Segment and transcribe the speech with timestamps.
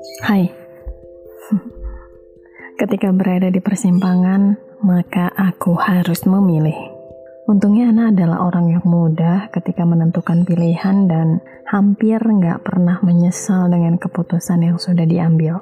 [0.00, 0.48] Hai.
[2.80, 6.76] Ketika berada di persimpangan, maka aku harus memilih.
[7.44, 14.00] Untungnya Ana adalah orang yang mudah ketika menentukan pilihan dan hampir nggak pernah menyesal dengan
[14.00, 15.60] keputusan yang sudah diambil.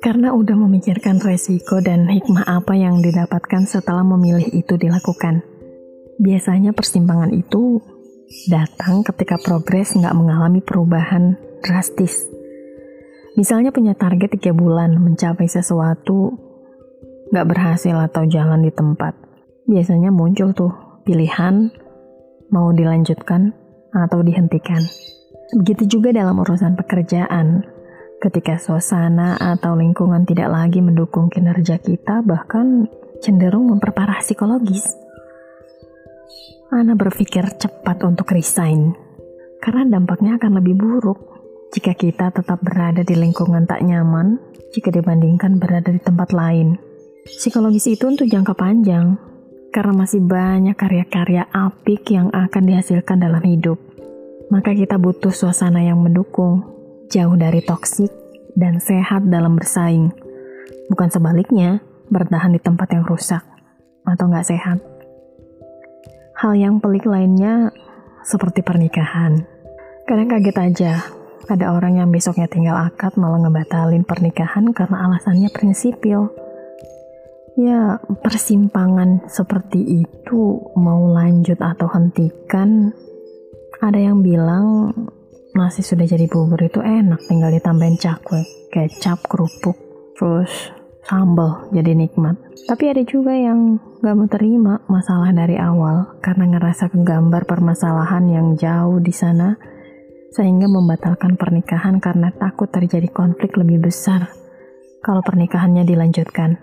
[0.00, 5.44] Karena udah memikirkan resiko dan hikmah apa yang didapatkan setelah memilih itu dilakukan.
[6.16, 7.82] Biasanya persimpangan itu
[8.48, 12.35] datang ketika progres nggak mengalami perubahan drastis.
[13.36, 16.32] Misalnya punya target tiga bulan mencapai sesuatu
[17.28, 19.12] nggak berhasil atau jalan di tempat,
[19.68, 20.72] biasanya muncul tuh
[21.04, 21.68] pilihan
[22.48, 23.52] mau dilanjutkan
[23.92, 24.80] atau dihentikan.
[25.60, 27.62] Begitu juga dalam urusan pekerjaan.
[28.16, 32.88] Ketika suasana atau lingkungan tidak lagi mendukung kinerja kita, bahkan
[33.20, 34.88] cenderung memperparah psikologis.
[36.72, 38.96] Ana berpikir cepat untuk resign,
[39.60, 41.35] karena dampaknya akan lebih buruk
[41.74, 44.38] jika kita tetap berada di lingkungan tak nyaman
[44.76, 46.76] jika dibandingkan berada di tempat lain.
[47.26, 49.18] Psikologis itu untuk jangka panjang,
[49.74, 53.80] karena masih banyak karya-karya apik yang akan dihasilkan dalam hidup.
[54.46, 56.62] Maka kita butuh suasana yang mendukung,
[57.10, 58.12] jauh dari toksik,
[58.54, 60.14] dan sehat dalam bersaing.
[60.86, 63.42] Bukan sebaliknya, bertahan di tempat yang rusak
[64.06, 64.78] atau nggak sehat.
[66.38, 67.74] Hal yang pelik lainnya
[68.22, 69.42] seperti pernikahan.
[70.06, 70.92] Kadang kaget aja,
[71.46, 76.32] ada orang yang besoknya tinggal akad malah ngebatalin pernikahan karena alasannya prinsipil
[77.56, 82.92] Ya, persimpangan seperti itu mau lanjut atau hentikan,
[83.80, 84.92] ada yang bilang
[85.56, 89.72] nasi sudah jadi bubur itu enak tinggal ditambahin cakwe, kecap, kerupuk,
[90.20, 90.68] terus
[91.08, 92.36] sambal jadi nikmat.
[92.68, 98.52] Tapi ada juga yang gak mau terima masalah dari awal karena ngerasa kegambar permasalahan yang
[98.60, 99.56] jauh di sana
[100.36, 104.28] sehingga membatalkan pernikahan karena takut terjadi konflik lebih besar
[105.00, 106.60] kalau pernikahannya dilanjutkan.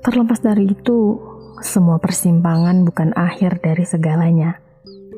[0.00, 1.20] Terlepas dari itu,
[1.60, 4.56] semua persimpangan bukan akhir dari segalanya.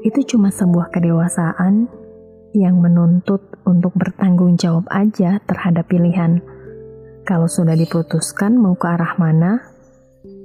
[0.02, 1.86] Itu cuma sebuah kedewasaan
[2.58, 6.42] yang menuntut untuk bertanggung jawab aja terhadap pilihan.
[7.22, 9.62] Kalau sudah diputuskan mau ke arah mana,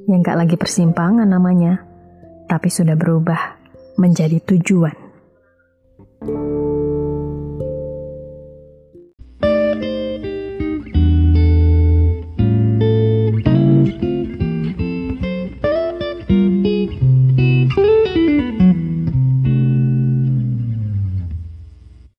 [0.10, 1.86] yang gak lagi persimpangan namanya,
[2.50, 3.58] tapi sudah berubah
[3.96, 5.01] menjadi tujuan.